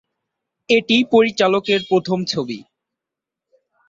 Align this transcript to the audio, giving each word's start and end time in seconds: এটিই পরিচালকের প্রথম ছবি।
এটিই 0.69 1.03
পরিচালকের 1.11 1.81
প্রথম 1.89 2.19
ছবি। 2.25 2.59